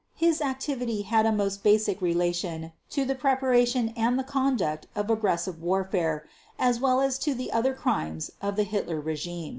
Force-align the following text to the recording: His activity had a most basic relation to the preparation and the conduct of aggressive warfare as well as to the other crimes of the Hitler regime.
His 0.15 0.41
activity 0.41 1.03
had 1.03 1.27
a 1.27 1.31
most 1.31 1.61
basic 1.61 2.01
relation 2.01 2.71
to 2.89 3.05
the 3.05 3.13
preparation 3.13 3.89
and 3.89 4.17
the 4.17 4.23
conduct 4.23 4.87
of 4.95 5.11
aggressive 5.11 5.61
warfare 5.61 6.25
as 6.57 6.79
well 6.79 7.01
as 7.01 7.19
to 7.19 7.35
the 7.35 7.51
other 7.51 7.75
crimes 7.75 8.31
of 8.41 8.55
the 8.55 8.63
Hitler 8.63 8.99
regime. 8.99 9.49